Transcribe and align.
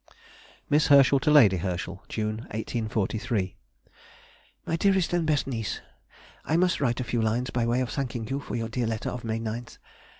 MISS 0.67 0.87
HERSCHEL 0.87 1.19
TO 1.19 1.29
LADY 1.29 1.57
HERSCHEL. 1.57 2.03
June, 2.09 2.37
1843. 2.55 3.55
MY 4.65 4.75
DEAREST 4.75 5.13
AND 5.13 5.27
BEST 5.27 5.45
NIECE,— 5.45 5.81
I 6.43 6.57
must 6.57 6.81
write 6.81 6.99
a 6.99 7.03
few 7.03 7.21
lines 7.21 7.51
by 7.51 7.67
way 7.67 7.81
of 7.81 7.89
thanking 7.91 8.27
you 8.27 8.39
for 8.39 8.55
your 8.55 8.67
dear 8.69 8.87
letter 8.87 9.11
of 9.11 9.23
May 9.23 9.39
9th. 9.39 9.77